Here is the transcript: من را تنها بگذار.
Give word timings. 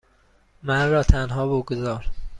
من 0.63 0.89
را 0.91 1.03
تنها 1.03 1.47
بگذار. 1.47 2.07